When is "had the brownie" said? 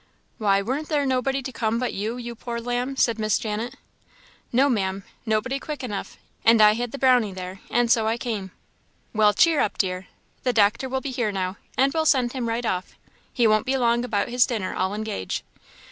6.73-7.33